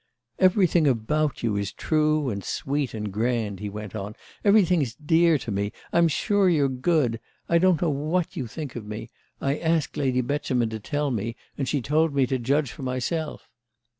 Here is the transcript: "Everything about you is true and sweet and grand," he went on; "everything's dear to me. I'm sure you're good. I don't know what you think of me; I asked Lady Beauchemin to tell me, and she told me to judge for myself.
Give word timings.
"Everything 0.39 0.87
about 0.87 1.43
you 1.43 1.55
is 1.55 1.71
true 1.71 2.29
and 2.31 2.43
sweet 2.43 2.95
and 2.95 3.13
grand," 3.13 3.59
he 3.59 3.69
went 3.69 3.93
on; 3.95 4.15
"everything's 4.43 4.95
dear 4.95 5.37
to 5.37 5.51
me. 5.51 5.71
I'm 5.93 6.07
sure 6.07 6.49
you're 6.49 6.67
good. 6.67 7.19
I 7.47 7.59
don't 7.59 7.79
know 7.83 7.91
what 7.91 8.35
you 8.35 8.47
think 8.47 8.75
of 8.75 8.83
me; 8.83 9.11
I 9.39 9.59
asked 9.59 9.97
Lady 9.97 10.21
Beauchemin 10.21 10.71
to 10.71 10.79
tell 10.79 11.11
me, 11.11 11.35
and 11.55 11.69
she 11.69 11.83
told 11.83 12.15
me 12.15 12.25
to 12.25 12.39
judge 12.39 12.71
for 12.71 12.81
myself. 12.81 13.47